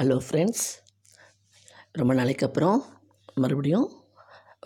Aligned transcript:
Hello 0.00 0.20
friends 0.26 0.66
ரொம்ப 1.92 2.14
நாளைக்கு 2.14 2.46
அப்புறம் 2.46 2.84
மறுபடியும் 3.34 3.90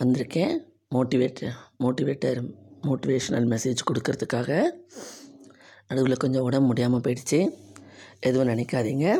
வந்திருக்கேன். 0.03 0.57
மோட்டிவேட் 0.95 1.51
மோட்டிவேட்டர் 1.79 2.53
மோட்டிவேஷ்னல் 2.81 3.47
மெசேஜ் 3.53 3.81
கொடுக்கறதுக்காக. 3.89 4.71
நடுவில் 5.87 6.15
கொஞ்சம் 6.15 6.41
உடம்பு 6.41 6.65
முடியாமல் 6.65 6.99
போயிடுச்சு. 6.99 7.57
எதுவும் 8.19 8.47
நினைக்காதீங்க. 8.47 9.17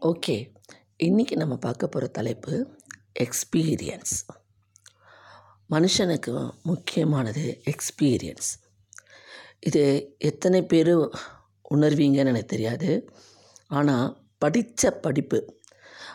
ஓகே 0.00 0.52
இன்றைக்கி 0.98 1.36
நம்ம 1.36 1.56
பார்க்க 1.56 1.86
போகிற 1.86 2.10
தலைப்பு 2.10 2.66
எக்ஸ்பீரியன்ஸ் 3.26 4.16
மனுஷனுக்கு 5.70 6.52
முக்கியமானது 6.62 7.60
எக்ஸ்பீரியன்ஸ் 7.64 8.50
இது 9.60 10.14
எத்தனை 10.18 10.62
பேர் 10.62 10.94
உணர்வீங்கன்னு 11.70 12.32
எனக்கு 12.34 12.44
தெரியாது. 12.44 13.10
ஆனால் 13.66 14.21
படித்த 14.42 14.90
படிப்பு. 15.04 15.38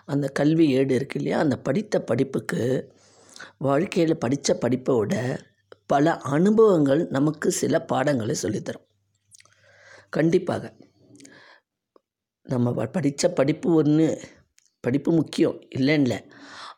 அந்த 0.05 0.25
கல்வி 0.27 0.65
ஏடு 0.69 0.93
இருக்கு 0.95 1.17
இல்லையா? 1.19 1.39
அந்த 1.39 1.55
படித்த 1.57 1.95
படிப்புக்கு 2.01 2.61
வாழ்க்கையில் 3.57 4.17
படித்த 4.17 4.57
படிப்பை 4.57 4.95
விட 4.97 5.15
பல 5.85 6.05
அனுபவங்கள் 6.17 7.01
நமக்கு 7.07 7.51
சில 7.51 7.81
பாடங்களை 7.81 8.35
சொல்லித்தரும். 8.43 8.85
கண்டிப்பாக. 10.09 10.75
நம்ம 12.43 12.85
படித்த 12.85 13.29
படிப்பு 13.29 13.73
ஒன்று 13.73 14.07
படிப்பு 14.79 15.11
முக்கியம் 15.11 15.57
இல்லைன்னு 15.77 16.19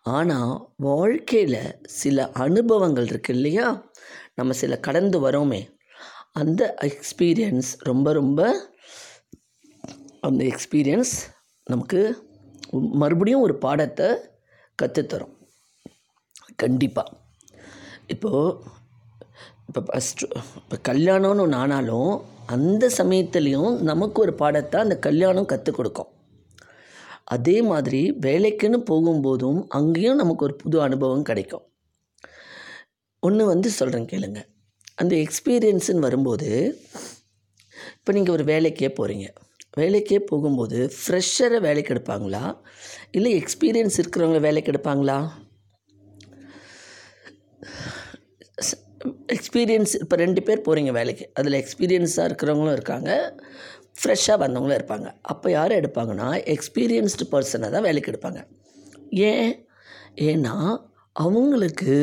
ஆனால் 0.02 0.54
வாழ்க்கையில் 0.78 1.80
சில 1.84 2.18
அனுபவங்கள் 2.32 3.06
இருக்குது 3.06 3.38
இல்லையா? 3.40 3.68
நம்ம 4.36 4.54
சில 4.54 4.78
கடந்து 4.80 5.18
வரோமே. 5.22 5.62
அந்த 6.32 6.62
எக்ஸ்பீரியன்ஸ் 6.82 7.72
ரொம்ப 7.80 8.14
ரொம்ப 8.14 8.40
அந்த 10.22 10.42
எக்ஸ்பீரியன்ஸ் 10.44 11.16
நமக்கு 11.72 12.00
மறுபடியும் 13.02 13.46
ஒரு 13.48 13.56
பாடத்தை 13.66 14.08
கற்றுத்தரும். 14.80 15.34
கண்டிப்பாக 16.64 17.18
இப்போது 18.14 18.78
இப்போ 19.68 19.82
ஃபஸ்ட்டு 19.88 20.28
இப்போ 20.62 20.78
கல்யாணம்னு 20.90 21.44
ஒன்று 21.46 21.58
ஆனாலும் 21.64 22.12
அந்த 22.56 22.84
சமயத்துலேயும் 22.98 23.74
நமக்கு 23.90 24.18
ஒரு 24.26 24.34
பாடத்தை 24.42 24.78
அந்த 24.86 24.96
கல்யாணம் 25.08 25.50
கற்றுக் 25.52 25.78
கொடுக்கும். 25.80 26.10
அதே 27.36 27.58
மாதிரி 27.72 28.02
வேலைக்குன்னு 28.26 28.80
போகும்போதும் 28.92 29.60
அங்கேயும் 29.80 30.22
நமக்கு 30.22 30.46
ஒரு 30.48 30.56
புது 30.64 30.78
அனுபவம் 30.88 31.28
கிடைக்கும். 31.30 31.66
ஒன்று 33.24 33.44
வந்து 33.54 33.70
சொல்கிறேன் 33.80 34.10
கேளுங்க. 34.14 34.42
அந்த 35.02 35.14
எக்ஸ்பீரியன்ஸுன்னு 35.26 36.06
வரும்போது 36.08 36.50
இப்போ 37.98 38.12
நீங்கள் 38.18 38.36
ஒரு 38.38 38.44
வேலைக்கே 38.52 38.90
போகிறீங்க 39.00 39.28
வேலைக்கே 39.80 40.20
போகும்போது 40.20 40.92
ஃப்ரெஷ்ஷரை 41.00 41.60
வேலைக்கு 41.62 41.94
எடுப்பாங்களா 41.94 42.58
இல்லை 43.12 43.44
எக்ஸ்பீரியன்ஸ் 43.44 44.00
இருக்கிறவங்கள 44.02 44.40
வேலைக்கு 44.40 44.72
எடுப்பாங்களா 44.72 45.20
எக்ஸ்பீரியன்ஸ் 49.34 49.94
இப்போ 50.00 50.16
ரெண்டு 50.16 50.44
பேர் 50.44 50.66
போகிறீங்க 50.66 50.92
வேலைக்கு. 50.92 51.30
அதில் 51.34 51.64
எக்ஸ்பீரியன்ஸாக 51.64 52.28
இருக்கிறவங்களும் 52.30 52.72
இருக்காங்க 52.72 53.36
ஃப்ரெஷ்ஷாக 54.02 54.42
வந்தவங்களும் 54.44 54.80
இருப்பாங்க. 54.80 55.08
அப்போ 55.22 55.52
யார் 55.52 55.72
எடுப்பாங்கன்னா 55.72 56.28
எக்ஸ்பீரியன்ஸ்டு 56.54 57.28
பர்சனை 57.32 57.70
தான் 57.70 57.82
வேலைக்கு 57.82 58.12
எடுப்பாங்க. 58.12 58.48
ஏன்? 59.10 59.68
ஏன்னா 60.16 60.78
அவங்களுக்கு 61.14 61.94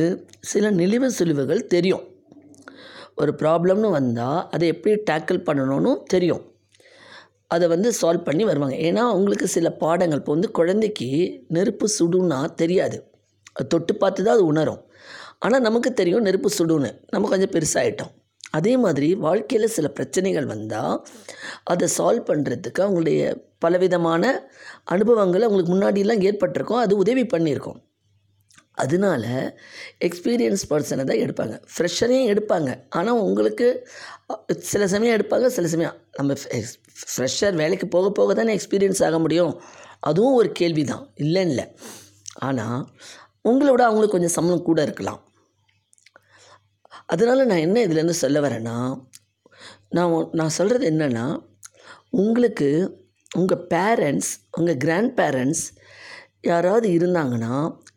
சில 0.41 0.71
நெளிவு 0.71 1.11
சுழிவுகள் 1.19 1.67
தெரியும். 1.67 2.05
ஒரு 3.17 3.35
ப்ராப்ளம்னு 3.39 3.91
வந்தால் 3.91 4.49
அதை 4.51 4.69
எப்படி 4.69 4.95
டேக்கிள் 5.11 5.47
பண்ணணும்னு 5.49 6.03
தெரியும். 6.03 6.56
அதை 7.49 7.69
வந்து 7.69 7.93
சால்வ் 8.01 8.27
பண்ணி 8.29 8.45
வருவாங்க. 8.45 8.77
ஏன்னா 8.89 9.03
அவங்களுக்கு 9.13 9.47
சில 9.47 9.71
பாடங்கள் 9.71 10.19
இப்போ 10.19 10.33
வந்து 10.33 10.51
குழந்தைக்கு 10.51 11.09
நெருப்பு 11.49 11.87
சுடுன்னா 11.99 12.55
தெரியாது. 12.55 12.99
அது 13.53 13.67
தொட்டு 13.67 13.97
பார்த்து 13.97 14.25
தான் 14.25 14.35
அது 14.35 14.45
உணரும். 14.47 14.81
ஆனால் 15.39 15.61
நமக்கு 15.61 15.93
தெரியும் 15.93 16.23
நெருப்பு 16.23 16.51
சுடுன்னு. 16.59 16.91
நம்ம 17.11 17.29
கொஞ்சம் 17.29 17.55
பெருசாகிட்டோம் 17.57 18.13
அதே 18.51 18.77
மாதிரி 18.77 19.15
வாழ்க்கையில் 19.15 19.75
சில 19.77 19.89
பிரச்சனைகள் 19.89 20.47
வந்தால் 20.47 20.95
அதை 21.65 21.89
சால்வ் 21.99 22.29
பண்ணுறதுக்கு 22.31 22.81
அவங்களுடைய 22.87 23.21
பலவிதமான 23.59 24.51
அனுபவங்கள் 24.85 25.43
அவங்களுக்கு 25.43 25.73
முன்னாடியெல்லாம் 25.75 26.23
ஏற்பட்டிருக்கும். 26.23 26.79
அது 26.79 26.97
உதவி 26.97 27.25
பண்ணியிருக்கோம். 27.25 27.81
அதனால 28.83 29.25
எக்ஸ்பீரியன்ஸ் 30.07 30.65
பர்சனை 30.71 31.05
தான் 31.11 31.23
எடுப்பாங்க. 31.25 31.55
ஃப்ரெஷரையும் 31.75 32.31
எடுப்பாங்க. 32.33 32.71
ஆனால் 32.99 33.21
உங்களுக்கு 33.27 33.69
சில 34.71 34.87
சமயம் 34.95 35.17
எடுப்பாங்க 35.19 35.47
சில 35.57 35.67
சமயம் 35.75 35.97
நம்ம 36.19 36.37
ஃப்ரெஷர் 37.13 37.57
வேலைக்கு 37.63 37.87
போக 37.95 38.11
போக 38.19 38.35
தானே 38.41 38.55
எக்ஸ்பீரியன்ஸ் 38.59 39.05
ஆக 39.09 39.19
முடியும். 39.25 39.55
அதுவும் 40.09 40.39
ஒரு 40.41 40.51
கேள்வி 40.61 40.85
தான். 40.93 41.05
இல்லைன்னு 41.25 41.53
இல்லை. 41.55 41.67
ஆனால் 42.49 42.81
உங்களோட 43.51 43.83
அவங்களுக்கு 43.89 44.17
கொஞ்சம் 44.17 44.37
சம்பளம் 44.37 44.69
கூட 44.69 44.81
இருக்கலாம். 44.89 45.21
அதனால் 47.15 47.49
நான் 47.51 47.65
என்ன 47.67 47.79
இதுலேருந்து 47.87 48.23
சொல்ல 48.25 48.39
வரேன்னா 48.47 48.77
நான் 49.97 50.15
நான் 50.39 50.57
சொல்கிறது 50.59 50.85
என்னென்னா 50.93 51.27
உங்களுக்கு 52.23 52.69
உங்கள் 53.41 53.65
பேரண்ட்ஸ் 53.75 54.31
உங்கள் 54.59 54.81
கிராண்ட் 54.85 55.13
பேரண்ட்ஸ் 55.21 55.65
யாராவது 56.55 56.89
இருந்தாங்கன்னா 56.99 57.55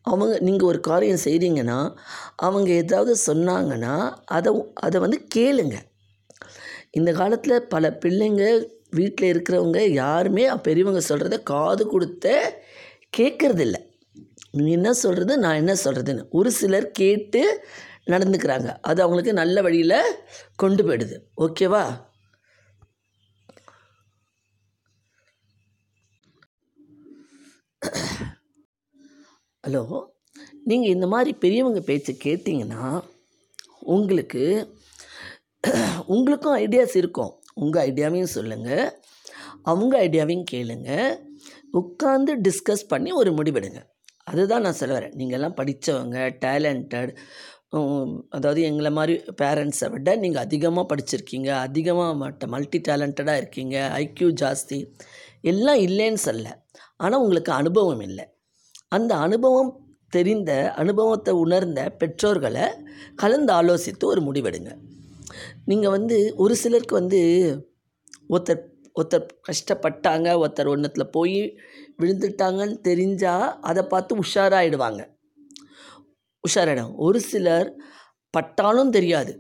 அவங்க 0.10 0.34
நீங்கள் 0.48 0.70
ஒரு 0.70 0.80
காரியம் 0.90 1.24
செய்கிறீங்கன்னா 1.26 1.80
அவங்க 2.48 2.70
ஏதாவது 2.84 3.14
சொன்னாங்கன்னா 3.28 3.96
அதை 4.38 4.52
அதை 4.86 4.98
வந்து 5.06 5.20
கேளுங்க. 5.36 5.78
இந்த 7.00 7.12
காலத்தில் 7.20 7.68
பல 7.74 7.92
பிள்ளைங்க 8.06 8.44
வீட்டில் 9.00 9.32
இருக்கிறவங்க 9.34 9.80
யாருமே 10.02 10.46
பெரியவங்க 10.68 11.02
சொல்கிறத 11.10 11.38
காது 11.52 11.84
கொடுத்த 11.88 12.28
கேட்குறதில்ல 13.18 13.78
நீ 14.58 14.72
என்ன 14.78 14.92
சொல்கிறது 15.04 15.34
நான் 15.46 15.60
என்ன 15.62 15.74
சொல்கிறதுன்னு 15.86 16.24
ஒரு 16.40 16.52
சிலர் 16.60 16.88
கேட்டு 17.02 17.42
நடந்துக்கிறாங்க. 18.14 18.70
அது 18.90 19.00
அவங்களுக்கு 19.04 19.34
நல்ல 19.42 19.62
வழியில் 19.66 20.16
கொண்டு 20.62 20.84
போயிடுது. 20.88 21.18
ஓகேவா? 21.46 21.84
ஹலோ 29.70 30.04
நீங்கள் 30.64 30.94
இந்த 30.94 31.08
மாதிரி 31.08 31.32
பெரியவங்க 31.42 31.80
பேச்சு 31.80 32.12
கேட்டிங்கன்னா 32.24 32.84
உங்களுக்கு 33.80 34.44
உங்களுக்கும் 36.06 36.56
ஐடியாஸ் 36.56 36.96
இருக்கும். 37.02 37.32
உங்கள் 37.54 37.92
ஐடியாவையும் 37.92 38.32
சொல்லுங்கள் 38.36 39.00
அவங்க 39.62 39.94
ஐடியாவையும் 40.06 40.48
கேளுங்கள் 40.54 41.12
உட்காந்து 41.82 42.34
டிஸ்கஸ் 42.48 42.84
பண்ணி 42.88 43.12
ஒரு 43.12 43.32
முடிவெடுங்க. 43.32 43.82
அதுதான் 44.24 44.62
நான் 44.62 44.80
சொல்ல 44.82 44.98
வரேன். 45.00 45.14
நீங்கள்லாம் 45.20 45.58
படித்தவங்க 45.60 46.18
டேலண்டட் 46.46 47.14
அதாவது 48.30 48.62
எங்களை 48.62 48.92
மாதிரி 48.92 49.18
பேரண்ட்ஸை 49.44 49.92
விட 49.92 50.16
நீங்கள் 50.16 50.42
அதிகமாக 50.42 50.96
படிச்சிருக்கீங்க. 50.96 51.52
அதிகமாக 51.68 52.18
மட்ட 52.24 52.48
மல்டி 52.56 52.82
டேலண்டடாக 52.90 53.38
இருக்கீங்க. 53.38 53.78
ஐக்யூ 53.96 54.32
ஜாஸ்தி. 54.44 54.82
எல்லாம் 55.42 55.78
இல்லைன்னு 55.88 56.26
சொல்ல. 56.28 56.66
ஆனால் 56.98 57.20
உங்களுக்கு 57.20 57.52
அனுபவம் 57.52 58.06
இல்லை. 58.10 58.28
அந்த 58.92 59.12
அனுபவம் 59.26 59.72
தெரிந்த 60.14 60.52
அனுபவத்தை 60.82 61.34
உணர்ந்த 61.44 61.80
பெற்றோர்களை 62.02 62.66
கலந்து 63.16 63.52
ஆலோசித்து 63.54 64.06
ஒரு 64.12 64.22
முடிவெடுங்க. 64.28 64.72
நீங்கள் 65.70 65.96
வந்து 65.98 66.18
ஒரு 66.44 66.54
சிலருக்கு 66.56 66.96
வந்து 66.96 67.20
ஒருத்தர் 68.30 68.64
ஒருத்தர் 68.96 69.28
கஷ்டப்பட்டாங்க 69.50 70.28
ஒருத்தர் 70.42 70.72
ஒன்றத்தில் 70.74 71.14
போய் 71.18 71.40
விழுந்துட்டாங்கன்னு 72.02 72.78
தெரிஞ்சால் 72.90 73.48
அதை 73.70 73.84
பார்த்து 73.84 74.22
உஷாராகிடுவாங்க 74.24 75.02
உஷாராயிடும் 76.44 76.92
ஒரு 77.06 77.20
சிலர் 77.30 77.70
பட்டாலும் 78.34 78.94
தெரியாது 78.98 79.32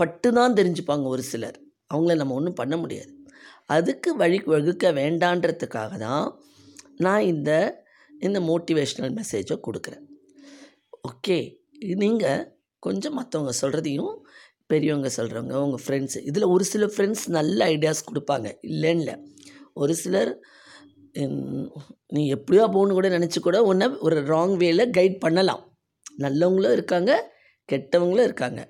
பட்டு 0.00 0.28
தான் 0.32 0.56
தெரிஞ்சுப்பாங்க 0.58 1.06
ஒரு 1.14 1.22
சிலர். 1.22 1.56
அவங்கள 1.92 2.14
நம்ம 2.16 2.34
ஒன்றும் 2.34 2.58
பண்ண 2.60 2.74
முடியாது. 2.76 3.12
அதுக்கு 3.76 4.10
வழி 4.16 4.38
வகுக்க 4.52 4.90
வேண்டான்றதுக்காக 4.98 5.92
தான் 5.98 6.26
நான் 7.04 7.24
இந்த 7.32 7.50
இந்த 8.26 8.38
மோட்டிவேஷ்னல் 8.50 9.12
மெசேஜை 9.18 9.56
கொடுக்குறேன். 9.66 10.04
ஓகே 11.08 11.38
நீங்கள் 12.02 12.44
கொஞ்சம் 12.86 13.16
மற்றவங்க 13.18 13.52
சொல்கிறதையும் 13.62 14.14
பெரியவங்க 14.70 15.10
சொல்கிறவங்க 15.16 15.54
உங்கள் 15.64 15.82
ஃப்ரெண்ட்ஸு 15.84 16.20
இதில் 16.30 16.52
ஒரு 16.54 16.64
சில 16.72 16.86
ஃப்ரெண்ட்ஸ் 16.94 17.24
நல்ல 17.36 17.58
ஐடியாஸ் 17.74 18.08
கொடுப்பாங்க. 18.08 18.48
இல்லைன்னு 18.70 19.02
இல்லை 19.02 19.16
ஒரு 19.82 19.94
சிலர் 20.02 20.32
நீ 22.16 22.22
எப்படியோ 22.36 22.64
போகணுன்னு 22.74 22.96
கூட 22.98 23.08
நினச்சி 23.14 23.38
கூட 23.46 23.58
உன்னை 23.70 23.86
ஒரு 24.06 24.18
ராங் 24.32 24.54
வேயில் 24.62 24.92
கைட் 24.98 25.16
பண்ணலாம். 25.24 25.62
நல்லவங்களும் 26.24 26.74
இருக்காங்க 26.76 27.12
கெட்டவங்களும் 27.72 28.26
இருக்காங்க. 28.28 28.60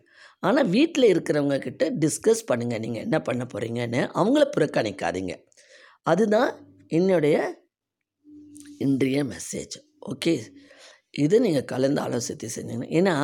ஆனால் 0.47 0.71
வீட்டில் 0.75 1.11
இருக்கிறவங்க 1.13 1.57
கிட்ட 1.67 1.85
டிஸ்கஸ் 2.03 2.43
பண்ணுங்கள் 2.51 2.83
நீங்கள் 2.85 3.05
என்ன 3.07 3.19
பண்ண 3.29 3.45
போகிறீங்கன்னு 3.53 4.01
அவங்கள 4.21 4.45
புறக்கணிக்காதீங்க. 4.57 5.35
அதுதான் 6.11 6.51
என்னுடைய 6.99 7.37
இன்றைய 8.87 9.21
மெசேஜ் 9.35 9.77
ஓகே 10.11 10.35
இதை 11.23 11.37
நீங்கள் 11.45 11.69
கலந்து 11.73 12.01
ஆலோசித்து 12.07 12.49
செஞ்சீங்கன்னா 12.57 12.91
ஏன்னா 12.99 13.15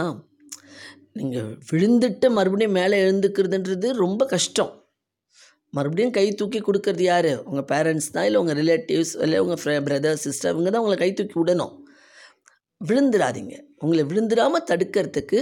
நீங்கள் 1.18 1.50
விழுந்துட்டு 1.70 2.28
மறுபடியும் 2.36 2.76
மேலே 2.78 2.96
எழுந்துக்கிறதுன்றது 3.06 3.88
ரொம்ப 4.04 4.22
கஷ்டம். 4.34 4.72
மறுபடியும் 5.76 6.14
கை 6.16 6.24
தூக்கி 6.40 6.60
கொடுக்கறது 6.60 7.04
யார்? 7.10 7.30
உங்கள் 7.48 7.68
பேரண்ட்ஸ் 7.72 8.10
தான்? 8.14 8.26
இல்லை 8.28 8.38
உங்கள் 8.42 8.58
ரிலேட்டிவ்ஸ் 8.60 9.12
இல்லை 9.24 9.38
உங்கள் 9.44 9.60
ஃப்ரெ 9.62 9.74
பிரதர் 9.88 10.20
சிஸ்டர் 10.24 10.52
இவங்க 10.54 10.70
தான் 10.70 10.82
உங்களை 10.84 10.98
கை 11.02 11.10
தூக்கி 11.20 11.36
விடணும். 11.40 11.74
விழுந்துடாதீங்க 12.80 13.54
உங்களை 13.82 14.04
விழுந்துடாமல் 14.10 14.66
தடுக்கிறதுக்கு 14.70 15.40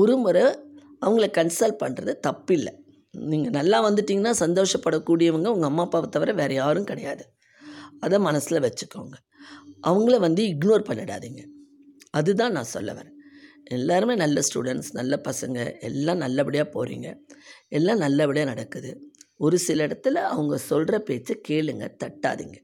ஒரு 0.00 0.14
முறை 0.24 0.44
அவங்கள 1.04 1.26
கன்சல்ட் 1.38 1.80
பண்ணுறது 1.84 2.12
தப்பில்லை. 2.28 2.72
நீங்கள் 3.32 3.54
நல்லா 3.58 3.78
வந்துட்டிங்கன்னா 3.88 4.34
சந்தோஷப்படக்கூடியவங்க 4.44 5.48
உங்கள் 5.54 5.70
அம்மா 5.70 5.84
அப்பாவை 5.88 6.08
தவிர 6.16 6.32
வேறு 6.40 6.54
யாரும் 6.54 6.90
கிடையாது. 6.90 7.24
அதை 8.02 8.18
மனசில் 8.18 8.64
வச்சுக்கோங்க. 8.66 9.16
அவங்கள 9.86 10.16
வந்து 10.18 10.42
இக்னோர் 10.52 10.88
பண்ணிடாதீங்க. 10.88 11.42
அதுதான் 12.10 12.56
நான் 12.56 12.72
சொல்ல 12.76 12.90
வரேன். 12.92 13.16
எல்லாருமே 13.76 14.14
நல்ல 14.14 14.38
ஸ்டூடெண்ட்ஸ் 14.48 14.90
நல்ல 14.92 15.14
பசங்க 15.28 15.58
எல்லாம் 15.88 16.22
நல்லபடியாக 16.24 16.68
போகிறீங்க 16.74 17.08
எல்லாம் 17.68 17.98
நல்லபடியாக 17.98 18.50
நடக்குது. 18.52 18.90
ஒரு 19.36 19.56
சில 19.58 19.86
இடத்துல 19.86 20.18
அவங்க 20.34 20.54
சொல்கிற 20.70 20.96
பேச்சை 20.98 21.34
கேளுங்க 21.48 21.84
தட்டாதீங்க. 22.02 22.58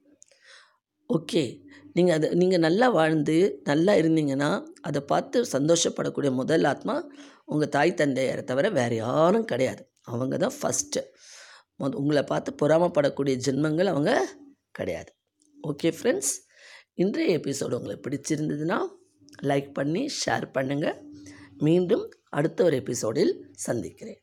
ஓகே. 1.11 1.43
நீங்கள் 1.93 2.17
அதை 2.17 2.29
நீங்கள் 2.41 2.65
நல்லா 2.67 2.87
வாழ்ந்து 2.89 3.37
நல்லா 3.65 3.93
இருந்தீங்கன்னா 3.93 4.51
அதை 4.81 5.01
பார்த்து 5.13 5.39
சந்தோஷப்படக்கூடிய 5.53 6.31
முதல் 6.41 6.67
ஆத்மா 6.73 6.97
உங்கள் 7.45 7.73
தாய் 7.77 7.99
தந்தையரை 8.01 8.43
தவிர 8.45 8.69
வேறு 8.71 8.97
யாரும் 8.97 9.49
கிடையாது. 9.53 9.83
அவங்க 10.13 10.35
தான் 10.37 10.57
ஃபஸ்ட்டு 10.61 11.01
உங்களை 12.03 12.23
பார்த்து 12.23 12.51
பொறாமப்படக்கூடிய 12.63 13.35
ஜென்மங்கள் 13.47 13.93
அவங்க 13.95 14.13
கிடையாது. 14.79 15.11
ஓகே 15.63 15.89
ஃப்ரெண்ட்ஸ் 15.89 16.33
இன்றைய 16.95 17.39
எபிசோடு 17.39 17.77
உங்களுக்கு 17.79 18.05
பிடிச்சிருந்ததுன்னா 18.07 18.79
லைக் 19.43 19.73
பண்ணி 19.73 20.11
ஷேர் 20.27 20.47
பண்ணுங்கள் 20.55 20.99
மீண்டும் 21.59 22.05
அடுத்த 22.31 22.65
ஒரு 22.65 22.77
எபிசோடில் 22.77 23.33
சந்திக்கிறேன். 23.55 24.21